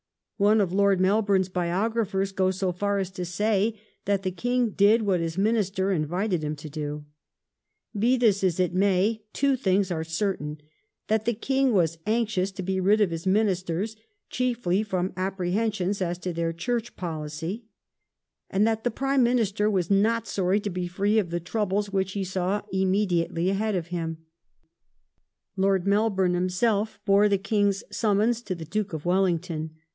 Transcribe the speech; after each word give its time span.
One 0.37 0.59
of 0.59 0.73
Lord 0.73 0.99
Melbourne's 0.99 1.49
biographei 1.49 2.23
s 2.23 2.31
goes 2.31 2.57
so 2.57 2.71
far 2.71 2.97
as 2.97 3.11
to 3.11 3.23
say 3.25 3.79
that" 4.05 4.23
the 4.23 4.31
King 4.31 4.71
did 4.71 5.03
what 5.03 5.19
his 5.19 5.37
Minister 5.37 5.91
invited 5.91 6.43
him 6.43 6.55
to 6.55 6.69
do 6.71 7.05
".^ 7.97 7.99
Be 7.99 8.17
this 8.17 8.43
as 8.43 8.59
it 8.59 8.73
may, 8.73 9.21
two 9.33 9.55
things 9.55 9.91
are 9.91 10.03
certain: 10.03 10.57
that 11.07 11.25
the 11.25 11.35
King 11.35 11.71
was 11.73 11.99
anxious 12.07 12.49
to 12.53 12.63
be 12.63 12.79
rid 12.79 13.01
of 13.01 13.11
his 13.11 13.27
Ministers, 13.27 13.95
chiefly 14.31 14.81
from 14.81 15.13
apprehensions 15.15 16.01
as 16.01 16.17
to 16.17 16.33
their 16.33 16.51
Church 16.51 16.95
policy; 16.95 17.65
and 18.49 18.65
that 18.65 18.83
the 18.83 18.89
Prime 18.89 19.21
Minister 19.21 19.69
was 19.69 19.91
not 19.91 20.27
sorry 20.27 20.59
to 20.61 20.71
be 20.71 20.87
free 20.87 21.19
of 21.19 21.29
the 21.29 21.39
troubles 21.39 21.91
\ 21.91 21.91
which 21.93 22.13
he 22.13 22.23
saw 22.23 22.63
immediately 22.73 23.51
ahead 23.51 23.75
of 23.75 23.87
him. 23.89 24.17
*Sir 24.17 24.17
Robert 24.17 25.61
Lord 25.61 25.85
Melbourne 25.85 26.33
himself 26.33 26.99
bore 27.05 27.29
the 27.29 27.37
King's 27.37 27.83
summons 27.95 28.41
to 28.41 28.55
the 28.55 28.65
Duke 28.65 28.87
Ministry 28.93 28.99
^^ 29.01 29.05
Wellington. 29.05 29.69